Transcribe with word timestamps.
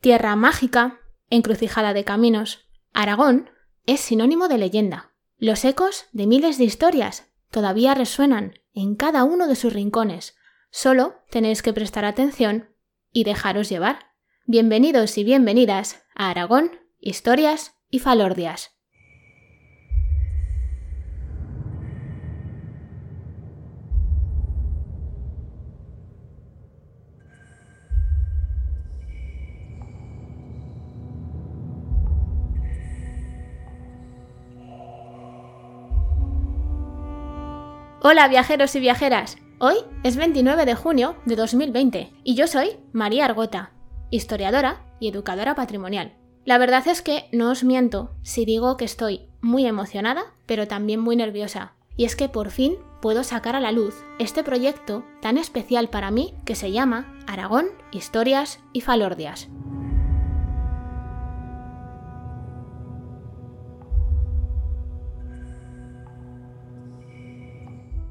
Tierra 0.00 0.34
mágica, 0.34 0.98
encrucijada 1.28 1.92
de 1.92 2.04
caminos, 2.04 2.70
Aragón 2.94 3.50
es 3.84 4.00
sinónimo 4.00 4.48
de 4.48 4.56
leyenda. 4.56 5.12
Los 5.36 5.62
ecos 5.66 6.06
de 6.12 6.26
miles 6.26 6.56
de 6.56 6.64
historias 6.64 7.30
todavía 7.50 7.94
resuenan 7.94 8.54
en 8.72 8.94
cada 8.94 9.24
uno 9.24 9.46
de 9.46 9.56
sus 9.56 9.74
rincones. 9.74 10.38
Solo 10.70 11.16
tenéis 11.28 11.60
que 11.60 11.74
prestar 11.74 12.06
atención 12.06 12.74
y 13.12 13.24
dejaros 13.24 13.68
llevar. 13.68 14.06
Bienvenidos 14.46 15.18
y 15.18 15.24
bienvenidas 15.24 16.02
a 16.14 16.30
Aragón, 16.30 16.80
Historias 16.98 17.74
y 17.90 17.98
Falordias. 17.98 18.79
Hola 38.02 38.28
viajeros 38.28 38.74
y 38.76 38.80
viajeras. 38.80 39.36
Hoy 39.58 39.74
es 40.04 40.16
29 40.16 40.64
de 40.64 40.74
junio 40.74 41.16
de 41.26 41.36
2020 41.36 42.10
y 42.24 42.34
yo 42.34 42.46
soy 42.46 42.78
María 42.94 43.26
Argota, 43.26 43.72
historiadora 44.08 44.86
y 45.00 45.08
educadora 45.08 45.54
patrimonial. 45.54 46.14
La 46.46 46.56
verdad 46.56 46.88
es 46.88 47.02
que 47.02 47.28
no 47.30 47.50
os 47.50 47.62
miento 47.62 48.12
si 48.22 48.46
digo 48.46 48.78
que 48.78 48.86
estoy 48.86 49.28
muy 49.42 49.66
emocionada, 49.66 50.22
pero 50.46 50.66
también 50.66 50.98
muy 50.98 51.14
nerviosa. 51.14 51.74
Y 51.94 52.06
es 52.06 52.16
que 52.16 52.30
por 52.30 52.50
fin 52.50 52.76
puedo 53.02 53.22
sacar 53.22 53.54
a 53.54 53.60
la 53.60 53.70
luz 53.70 54.02
este 54.18 54.42
proyecto 54.42 55.04
tan 55.20 55.36
especial 55.36 55.90
para 55.90 56.10
mí 56.10 56.32
que 56.46 56.54
se 56.54 56.72
llama 56.72 57.18
Aragón, 57.26 57.66
Historias 57.92 58.60
y 58.72 58.80
Falordias. 58.80 59.50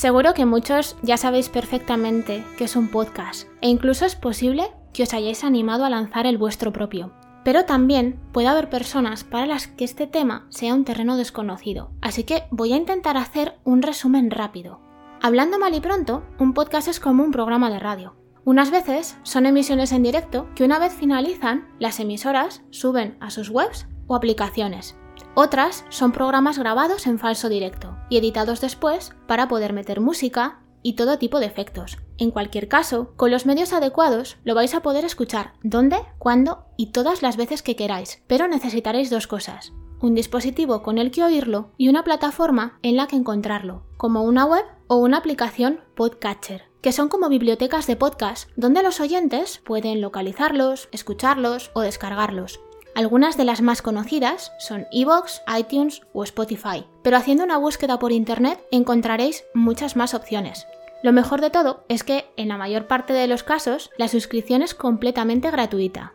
Seguro 0.00 0.32
que 0.32 0.46
muchos 0.46 0.96
ya 1.02 1.18
sabéis 1.18 1.50
perfectamente 1.50 2.42
que 2.56 2.64
es 2.64 2.74
un 2.74 2.88
podcast 2.88 3.46
e 3.60 3.68
incluso 3.68 4.06
es 4.06 4.16
posible 4.16 4.72
que 4.94 5.02
os 5.02 5.12
hayáis 5.12 5.44
animado 5.44 5.84
a 5.84 5.90
lanzar 5.90 6.26
el 6.26 6.38
vuestro 6.38 6.72
propio. 6.72 7.12
Pero 7.44 7.66
también 7.66 8.18
puede 8.32 8.48
haber 8.48 8.70
personas 8.70 9.24
para 9.24 9.44
las 9.44 9.66
que 9.66 9.84
este 9.84 10.06
tema 10.06 10.46
sea 10.48 10.72
un 10.72 10.86
terreno 10.86 11.18
desconocido, 11.18 11.90
así 12.00 12.24
que 12.24 12.44
voy 12.50 12.72
a 12.72 12.76
intentar 12.76 13.18
hacer 13.18 13.58
un 13.62 13.82
resumen 13.82 14.30
rápido. 14.30 14.80
Hablando 15.20 15.58
mal 15.58 15.74
y 15.74 15.80
pronto, 15.80 16.24
un 16.38 16.54
podcast 16.54 16.88
es 16.88 16.98
como 16.98 17.22
un 17.22 17.30
programa 17.30 17.68
de 17.68 17.78
radio. 17.78 18.16
Unas 18.46 18.70
veces 18.70 19.18
son 19.22 19.44
emisiones 19.44 19.92
en 19.92 20.02
directo 20.02 20.48
que 20.54 20.64
una 20.64 20.78
vez 20.78 20.94
finalizan, 20.94 21.68
las 21.78 22.00
emisoras 22.00 22.62
suben 22.70 23.18
a 23.20 23.28
sus 23.28 23.50
webs 23.50 23.86
o 24.06 24.16
aplicaciones. 24.16 24.96
Otras 25.34 25.84
son 25.88 26.12
programas 26.12 26.58
grabados 26.58 27.06
en 27.06 27.18
falso 27.18 27.48
directo 27.48 27.96
y 28.08 28.18
editados 28.18 28.60
después 28.60 29.12
para 29.26 29.48
poder 29.48 29.72
meter 29.72 30.00
música 30.00 30.60
y 30.82 30.94
todo 30.94 31.18
tipo 31.18 31.40
de 31.40 31.46
efectos. 31.46 31.98
En 32.18 32.30
cualquier 32.30 32.68
caso, 32.68 33.12
con 33.16 33.30
los 33.30 33.46
medios 33.46 33.72
adecuados 33.72 34.36
lo 34.44 34.54
vais 34.54 34.74
a 34.74 34.82
poder 34.82 35.04
escuchar 35.04 35.52
donde, 35.62 35.98
cuándo 36.18 36.64
y 36.76 36.92
todas 36.92 37.22
las 37.22 37.36
veces 37.36 37.62
que 37.62 37.76
queráis, 37.76 38.22
pero 38.26 38.48
necesitaréis 38.48 39.10
dos 39.10 39.26
cosas. 39.26 39.72
Un 40.00 40.14
dispositivo 40.14 40.82
con 40.82 40.98
el 40.98 41.10
que 41.10 41.22
oírlo 41.22 41.72
y 41.76 41.88
una 41.88 42.04
plataforma 42.04 42.78
en 42.82 42.96
la 42.96 43.06
que 43.06 43.16
encontrarlo, 43.16 43.82
como 43.96 44.22
una 44.22 44.46
web 44.46 44.64
o 44.86 44.96
una 44.96 45.18
aplicación 45.18 45.80
Podcatcher, 45.94 46.70
que 46.80 46.92
son 46.92 47.08
como 47.08 47.28
bibliotecas 47.28 47.86
de 47.86 47.96
podcast 47.96 48.48
donde 48.56 48.82
los 48.82 49.00
oyentes 49.00 49.58
pueden 49.58 50.00
localizarlos, 50.00 50.88
escucharlos 50.92 51.70
o 51.74 51.82
descargarlos. 51.82 52.60
Algunas 52.94 53.36
de 53.36 53.44
las 53.44 53.62
más 53.62 53.82
conocidas 53.82 54.52
son 54.58 54.86
Evox, 54.92 55.42
iTunes 55.58 56.02
o 56.12 56.24
Spotify, 56.24 56.84
pero 57.02 57.16
haciendo 57.16 57.44
una 57.44 57.56
búsqueda 57.56 57.98
por 57.98 58.12
Internet 58.12 58.60
encontraréis 58.70 59.44
muchas 59.54 59.96
más 59.96 60.14
opciones. 60.14 60.66
Lo 61.02 61.12
mejor 61.12 61.40
de 61.40 61.50
todo 61.50 61.84
es 61.88 62.04
que 62.04 62.26
en 62.36 62.48
la 62.48 62.58
mayor 62.58 62.86
parte 62.86 63.12
de 63.12 63.26
los 63.26 63.42
casos 63.42 63.90
la 63.96 64.08
suscripción 64.08 64.62
es 64.62 64.74
completamente 64.74 65.50
gratuita. 65.50 66.12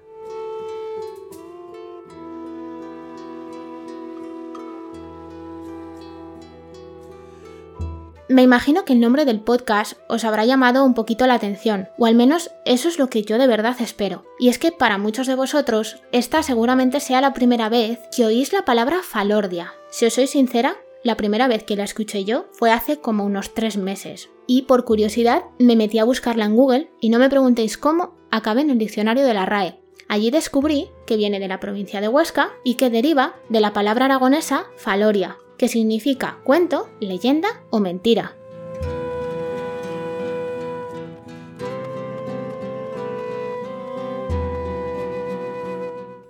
Me 8.27 8.41
imagino 8.41 8.85
que 8.85 8.93
el 8.93 8.99
nombre 8.99 9.23
del 9.23 9.39
podcast 9.39 9.93
os 10.07 10.23
habrá 10.23 10.45
llamado 10.45 10.83
un 10.83 10.95
poquito 10.95 11.27
la 11.27 11.35
atención, 11.35 11.89
o 11.99 12.07
al 12.07 12.15
menos 12.15 12.49
eso 12.65 12.89
es 12.89 12.97
lo 12.97 13.07
que 13.07 13.21
yo 13.21 13.37
de 13.37 13.45
verdad 13.45 13.75
espero. 13.79 14.25
Y 14.39 14.49
es 14.49 14.57
que 14.57 14.71
para 14.71 14.97
muchos 14.97 15.27
de 15.27 15.35
vosotros, 15.35 16.01
esta 16.11 16.41
seguramente 16.41 16.99
sea 16.99 17.21
la 17.21 17.33
primera 17.33 17.69
vez 17.69 17.99
que 18.15 18.25
oís 18.25 18.51
la 18.51 18.65
palabra 18.65 19.01
falordia. 19.03 19.73
Si 19.91 20.07
os 20.07 20.13
soy 20.13 20.25
sincera, 20.25 20.75
la 21.03 21.17
primera 21.17 21.47
vez 21.47 21.63
que 21.63 21.75
la 21.75 21.83
escuché 21.83 22.25
yo 22.25 22.47
fue 22.51 22.71
hace 22.71 22.97
como 22.97 23.25
unos 23.25 23.53
tres 23.53 23.77
meses. 23.77 24.29
Y 24.47 24.63
por 24.63 24.85
curiosidad 24.85 25.43
me 25.59 25.75
metí 25.75 25.99
a 25.99 26.03
buscarla 26.03 26.45
en 26.45 26.55
Google 26.55 26.89
y 26.99 27.09
no 27.09 27.19
me 27.19 27.29
preguntéis 27.29 27.77
cómo, 27.77 28.15
acabé 28.31 28.61
en 28.61 28.71
el 28.71 28.79
diccionario 28.79 29.23
de 29.23 29.35
la 29.35 29.45
RAE. 29.45 29.79
Allí 30.07 30.31
descubrí 30.31 30.89
que 31.05 31.17
viene 31.17 31.39
de 31.39 31.47
la 31.47 31.59
provincia 31.59 32.01
de 32.01 32.07
Huesca 32.07 32.49
y 32.63 32.73
que 32.75 32.89
deriva 32.89 33.35
de 33.49 33.59
la 33.59 33.73
palabra 33.73 34.05
aragonesa 34.05 34.65
faloria, 34.77 35.37
que 35.57 35.67
significa 35.67 36.39
cuento, 36.43 36.89
leyenda 36.99 37.63
o 37.69 37.79
mentira. 37.79 38.35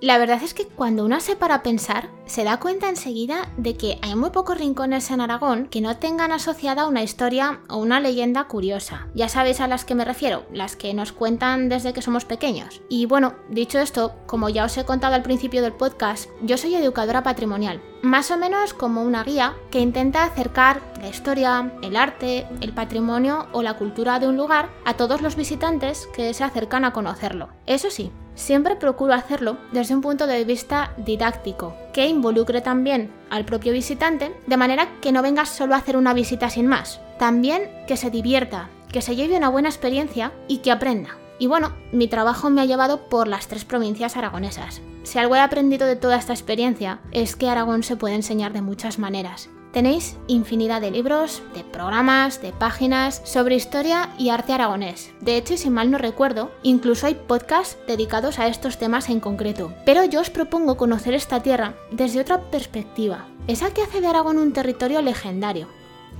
La 0.05 0.19
verdad 0.19 0.43
es 0.43 0.53
que 0.53 0.67
cuando 0.67 1.03
uno 1.03 1.19
se 1.19 1.35
para 1.35 1.55
a 1.55 1.63
pensar, 1.63 2.11
se 2.27 2.43
da 2.43 2.59
cuenta 2.59 2.89
enseguida 2.89 3.51
de 3.57 3.75
que 3.75 3.97
hay 4.03 4.15
muy 4.15 4.29
pocos 4.29 4.55
rincones 4.55 5.09
en 5.09 5.19
Aragón 5.19 5.65
que 5.65 5.81
no 5.81 5.97
tengan 5.97 6.31
asociada 6.31 6.85
una 6.85 7.01
historia 7.01 7.61
o 7.69 7.77
una 7.77 7.99
leyenda 7.99 8.43
curiosa. 8.43 9.07
Ya 9.15 9.29
sabéis 9.29 9.61
a 9.61 9.67
las 9.67 9.83
que 9.83 9.95
me 9.95 10.05
refiero, 10.05 10.45
las 10.53 10.75
que 10.75 10.93
nos 10.93 11.11
cuentan 11.11 11.69
desde 11.69 11.91
que 11.91 12.03
somos 12.03 12.23
pequeños. 12.23 12.83
Y 12.87 13.07
bueno, 13.07 13.33
dicho 13.49 13.79
esto, 13.79 14.13
como 14.27 14.49
ya 14.49 14.65
os 14.65 14.77
he 14.77 14.85
contado 14.85 15.15
al 15.15 15.23
principio 15.23 15.63
del 15.63 15.73
podcast, 15.73 16.29
yo 16.43 16.57
soy 16.57 16.75
educadora 16.75 17.23
patrimonial, 17.23 17.81
más 18.05 18.31
o 18.31 18.37
menos 18.37 18.73
como 18.73 19.01
una 19.01 19.23
guía 19.23 19.55
que 19.71 19.79
intenta 19.79 20.23
acercar 20.23 20.81
la 21.01 21.09
historia, 21.09 21.73
el 21.81 21.95
arte, 21.95 22.47
el 22.61 22.73
patrimonio 22.73 23.47
o 23.51 23.61
la 23.61 23.73
cultura 23.73 24.19
de 24.19 24.27
un 24.27 24.37
lugar 24.37 24.69
a 24.85 24.93
todos 24.93 25.21
los 25.21 25.35
visitantes 25.35 26.07
que 26.15 26.33
se 26.33 26.43
acercan 26.43 26.85
a 26.85 26.93
conocerlo. 26.93 27.49
Eso 27.65 27.89
sí, 27.89 28.11
Siempre 28.35 28.75
procuro 28.75 29.13
hacerlo 29.13 29.57
desde 29.71 29.95
un 29.95 30.01
punto 30.01 30.27
de 30.27 30.43
vista 30.43 30.91
didáctico, 30.97 31.73
que 31.93 32.07
involucre 32.07 32.59
también 32.59 33.09
al 33.29 33.45
propio 33.45 33.71
visitante, 33.71 34.35
de 34.45 34.57
manera 34.57 34.89
que 35.01 35.13
no 35.13 35.21
vengas 35.21 35.47
solo 35.47 35.73
a 35.73 35.77
hacer 35.77 35.95
una 35.95 36.13
visita 36.13 36.49
sin 36.49 36.67
más. 36.67 36.99
También 37.17 37.71
que 37.87 37.95
se 37.95 38.11
divierta, 38.11 38.69
que 38.91 39.01
se 39.01 39.15
lleve 39.15 39.37
una 39.37 39.47
buena 39.47 39.69
experiencia 39.69 40.33
y 40.49 40.57
que 40.57 40.71
aprenda. 40.71 41.17
Y 41.39 41.47
bueno, 41.47 41.73
mi 41.91 42.07
trabajo 42.07 42.49
me 42.49 42.61
ha 42.61 42.65
llevado 42.65 43.09
por 43.09 43.27
las 43.27 43.47
tres 43.47 43.65
provincias 43.65 44.17
aragonesas. 44.17 44.81
Si 45.03 45.19
algo 45.19 45.35
he 45.35 45.39
aprendido 45.39 45.85
de 45.85 45.95
toda 45.95 46.17
esta 46.17 46.33
experiencia 46.33 46.99
es 47.11 47.35
que 47.35 47.49
Aragón 47.49 47.83
se 47.83 47.95
puede 47.95 48.15
enseñar 48.15 48.53
de 48.53 48.61
muchas 48.61 48.99
maneras 48.99 49.49
Tenéis 49.75 50.15
infinidad 50.27 50.79
de 50.79 50.89
libros, 50.89 51.43
de 51.53 51.65
programas, 51.65 52.41
de 52.41 52.53
páginas 52.53 53.21
sobre 53.25 53.57
historia 53.57 54.09
y 54.17 54.29
arte 54.29 54.53
aragonés. 54.53 55.11
De 55.19 55.35
hecho, 55.35 55.55
y 55.55 55.57
si 55.57 55.69
mal 55.69 55.91
no 55.91 55.97
recuerdo, 55.97 56.49
incluso 56.63 57.07
hay 57.07 57.15
podcasts 57.15 57.77
dedicados 57.85 58.39
a 58.39 58.47
estos 58.47 58.77
temas 58.77 59.09
en 59.09 59.19
concreto. 59.19 59.73
Pero 59.85 60.05
yo 60.05 60.21
os 60.21 60.29
propongo 60.29 60.77
conocer 60.77 61.13
esta 61.13 61.43
tierra 61.43 61.73
desde 61.91 62.21
otra 62.21 62.39
perspectiva, 62.39 63.25
esa 63.47 63.73
que 63.73 63.81
hace 63.81 63.99
de 63.99 64.07
Aragón 64.07 64.37
un 64.37 64.53
territorio 64.53 65.01
legendario. 65.01 65.67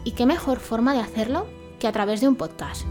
¿Y 0.03 0.11
qué 0.11 0.25
mejor 0.25 0.59
forma 0.59 0.93
de 0.93 0.99
hacerlo 0.99 1.47
que 1.79 1.87
a 1.87 1.93
través 1.93 2.19
de 2.19 2.27
un 2.27 2.35
podcast? 2.35 2.85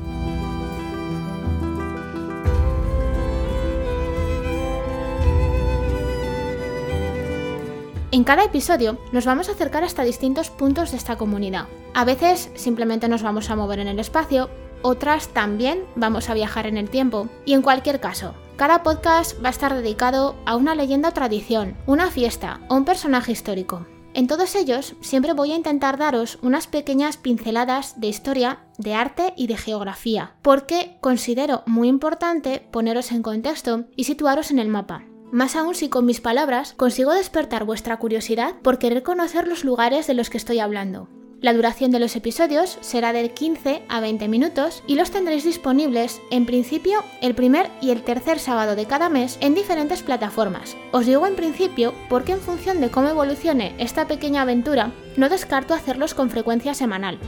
En 8.15 8.22
cada 8.22 8.45
episodio 8.45 8.97
nos 9.11 9.25
vamos 9.25 9.49
a 9.49 9.53
acercar 9.55 9.83
hasta 9.83 10.05
distintos 10.05 10.49
puntos 10.49 10.93
de 10.93 10.99
esta 10.99 11.19
comunidad. 11.19 11.66
A 11.95 12.05
veces 12.05 12.49
simplemente 12.55 13.09
nos 13.09 13.25
vamos 13.25 13.51
a 13.51 13.57
mover 13.57 13.81
en 13.81 13.89
el 13.89 13.99
espacio, 13.99 14.51
otras 14.83 15.31
también 15.31 15.83
vamos 15.97 16.31
a 16.31 16.34
viajar 16.34 16.69
en 16.69 16.77
el 16.77 16.91
tiempo. 16.91 17.28
Y 17.45 17.55
en 17.55 17.63
cualquier 17.63 17.99
caso, 17.99 18.37
cada 18.55 18.84
podcast 18.84 19.43
va 19.43 19.49
a 19.49 19.51
estar 19.51 19.75
dedicado 19.75 20.37
a 20.47 20.55
una 20.55 20.77
leyenda 20.77 21.09
o 21.09 21.13
tradición, 21.13 21.77
una 21.89 22.09
fiesta 22.09 22.61
o 22.69 22.77
un 22.77 22.84
personaje 22.84 23.33
histórico. 23.33 23.84
En 24.15 24.28
todos 24.28 24.55
ellos 24.55 24.95
siempre 25.01 25.33
voy 25.33 25.51
a 25.51 25.57
intentar 25.57 25.99
daros 25.99 26.39
unas 26.41 26.69
pequeñas 26.69 27.16
pinceladas 27.16 28.01
de 28.01 28.07
historia, 28.07 28.61
de 28.78 28.95
arte 28.95 29.34
y 29.37 29.49
de 29.49 29.57
geografía, 29.57 30.37
porque 30.41 30.99
considero 31.01 31.65
muy 31.66 31.89
importante 31.89 32.65
poneros 32.71 33.11
en 33.11 33.22
contexto 33.22 33.87
y 33.97 34.05
situaros 34.05 34.53
en 34.53 34.61
el 34.61 34.69
mapa 34.69 35.03
más 35.32 35.56
aún 35.56 35.74
si 35.74 35.88
con 35.88 36.06
mis 36.06 36.21
palabras 36.21 36.74
consigo 36.74 37.12
despertar 37.12 37.65
vuestra 37.65 37.97
curiosidad 37.98 38.56
por 38.62 38.78
querer 38.78 39.03
conocer 39.03 39.48
los 39.48 39.65
lugares 39.65 40.06
de 40.06 40.15
los 40.15 40.30
que 40.30 40.38
estoy 40.38 40.60
hablando. 40.60 41.09
La 41.44 41.53
duración 41.53 41.91
de 41.91 41.98
los 41.98 42.16
episodios 42.16 42.78
será 42.80 43.12
de 43.12 43.28
15 43.28 43.82
a 43.91 44.00
20 44.00 44.28
minutos 44.28 44.82
y 44.86 44.94
los 44.94 45.10
tendréis 45.10 45.44
disponibles 45.44 46.22
en 46.30 46.47
principio 46.47 47.04
el 47.21 47.34
primer 47.34 47.71
y 47.82 47.91
el 47.91 48.03
tercer 48.03 48.38
sábado 48.38 48.76
de 48.76 48.86
cada 48.86 49.10
mes 49.10 49.36
en 49.42 49.54
diferentes 49.54 50.03
plataformas. 50.03 50.74
Os 50.91 51.04
digo 51.04 51.27
en 51.27 51.36
principio 51.36 51.92
porque 52.09 52.32
en 52.32 52.41
función 52.41 52.80
de 52.80 52.91
cómo 52.91 53.09
evolucione 53.09 53.74
esta 53.77 54.06
pequeña 54.06 54.41
aventura, 54.41 54.92
no 55.18 55.28
descarto 55.28 55.74
hacerlos 55.74 56.15
con 56.15 56.30
frecuencia 56.30 56.72
semanal. 56.72 57.18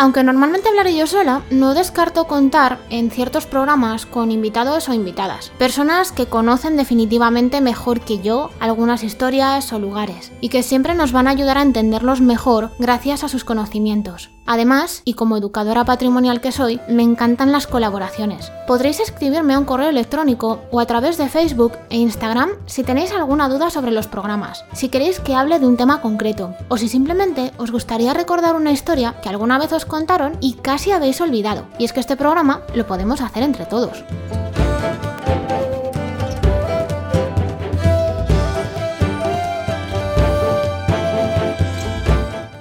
Aunque 0.00 0.24
normalmente 0.24 0.70
hablaré 0.70 0.96
yo 0.96 1.06
sola, 1.06 1.42
no 1.50 1.74
descarto 1.74 2.24
contar 2.24 2.78
en 2.88 3.10
ciertos 3.10 3.44
programas 3.44 4.06
con 4.06 4.30
invitados 4.30 4.88
o 4.88 4.94
invitadas, 4.94 5.52
personas 5.58 6.10
que 6.10 6.24
conocen 6.24 6.78
definitivamente 6.78 7.60
mejor 7.60 8.00
que 8.00 8.18
yo 8.18 8.48
algunas 8.60 9.04
historias 9.04 9.70
o 9.74 9.78
lugares, 9.78 10.32
y 10.40 10.48
que 10.48 10.62
siempre 10.62 10.94
nos 10.94 11.12
van 11.12 11.28
a 11.28 11.32
ayudar 11.32 11.58
a 11.58 11.62
entenderlos 11.62 12.22
mejor 12.22 12.70
gracias 12.78 13.24
a 13.24 13.28
sus 13.28 13.44
conocimientos. 13.44 14.30
Además, 14.52 15.02
y 15.04 15.14
como 15.14 15.36
educadora 15.36 15.84
patrimonial 15.84 16.40
que 16.40 16.50
soy, 16.50 16.80
me 16.88 17.04
encantan 17.04 17.52
las 17.52 17.68
colaboraciones. 17.68 18.50
Podréis 18.66 18.98
escribirme 18.98 19.54
a 19.54 19.60
un 19.60 19.64
correo 19.64 19.90
electrónico 19.90 20.58
o 20.72 20.80
a 20.80 20.86
través 20.86 21.16
de 21.18 21.28
Facebook 21.28 21.74
e 21.88 21.98
Instagram 21.98 22.50
si 22.66 22.82
tenéis 22.82 23.12
alguna 23.12 23.48
duda 23.48 23.70
sobre 23.70 23.92
los 23.92 24.08
programas, 24.08 24.64
si 24.72 24.88
queréis 24.88 25.20
que 25.20 25.36
hable 25.36 25.60
de 25.60 25.66
un 25.66 25.76
tema 25.76 26.00
concreto, 26.00 26.52
o 26.66 26.78
si 26.78 26.88
simplemente 26.88 27.52
os 27.58 27.70
gustaría 27.70 28.12
recordar 28.12 28.56
una 28.56 28.72
historia 28.72 29.14
que 29.22 29.28
alguna 29.28 29.56
vez 29.56 29.72
os 29.72 29.84
contaron 29.84 30.36
y 30.40 30.54
casi 30.54 30.90
habéis 30.90 31.20
olvidado. 31.20 31.66
Y 31.78 31.84
es 31.84 31.92
que 31.92 32.00
este 32.00 32.16
programa 32.16 32.62
lo 32.74 32.88
podemos 32.88 33.20
hacer 33.20 33.44
entre 33.44 33.66
todos. 33.66 34.02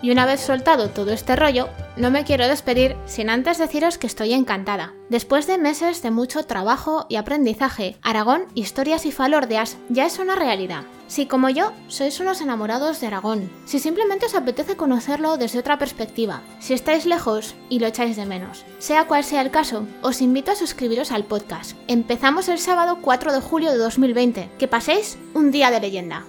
Y 0.01 0.11
una 0.11 0.25
vez 0.25 0.39
soltado 0.39 0.89
todo 0.89 1.11
este 1.11 1.35
rollo, 1.35 1.67
no 1.99 2.11
me 2.11 2.23
quiero 2.23 2.47
despedir 2.47 2.95
sin 3.05 3.29
antes 3.29 3.57
deciros 3.57 3.97
que 3.97 4.07
estoy 4.07 4.33
encantada. 4.33 4.93
Después 5.09 5.47
de 5.47 5.57
meses 5.57 6.01
de 6.01 6.11
mucho 6.11 6.43
trabajo 6.45 7.05
y 7.09 7.17
aprendizaje, 7.17 7.97
Aragón, 8.01 8.43
Historias 8.55 9.05
y 9.05 9.11
Falordeas 9.11 9.77
ya 9.89 10.05
es 10.05 10.17
una 10.17 10.35
realidad. 10.35 10.83
Si 11.07 11.25
como 11.25 11.49
yo 11.49 11.73
sois 11.87 12.19
unos 12.19 12.39
enamorados 12.39 13.01
de 13.01 13.07
Aragón, 13.07 13.51
si 13.65 13.79
simplemente 13.79 14.27
os 14.27 14.35
apetece 14.35 14.77
conocerlo 14.77 15.37
desde 15.37 15.59
otra 15.59 15.77
perspectiva, 15.77 16.41
si 16.59 16.73
estáis 16.73 17.05
lejos 17.05 17.55
y 17.67 17.79
lo 17.79 17.87
echáis 17.87 18.15
de 18.15 18.25
menos. 18.25 18.63
Sea 18.77 19.05
cual 19.05 19.23
sea 19.23 19.41
el 19.41 19.51
caso, 19.51 19.85
os 20.01 20.21
invito 20.21 20.51
a 20.51 20.55
suscribiros 20.55 21.11
al 21.11 21.25
podcast. 21.25 21.75
Empezamos 21.87 22.47
el 22.47 22.59
sábado 22.59 22.99
4 23.01 23.33
de 23.33 23.41
julio 23.41 23.71
de 23.71 23.77
2020. 23.77 24.49
Que 24.57 24.67
paséis 24.67 25.17
un 25.33 25.51
día 25.51 25.69
de 25.71 25.81
leyenda. 25.81 26.25